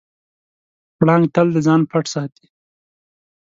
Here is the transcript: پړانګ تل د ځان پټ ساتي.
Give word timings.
پړانګ 0.97 1.25
تل 1.33 1.47
د 1.53 1.57
ځان 1.67 1.81
پټ 1.89 2.05
ساتي. 2.13 2.45